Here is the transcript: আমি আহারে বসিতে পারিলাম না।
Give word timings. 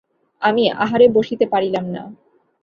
আমি 0.41 0.63
আহারে 0.75 1.07
বসিতে 1.09 1.45
পারিলাম 1.45 1.85
না। 1.87 2.03